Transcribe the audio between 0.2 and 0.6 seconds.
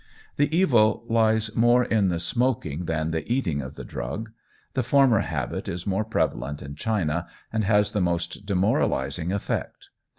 The